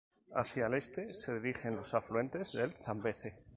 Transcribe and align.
Hacia 0.33 0.65
el 0.65 0.73
este 0.73 1.13
se 1.13 1.39
dirigen 1.39 1.75
los 1.75 1.93
afluentes 1.93 2.53
del 2.53 2.73
Zambeze. 2.73 3.35